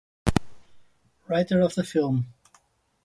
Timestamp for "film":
1.83-2.33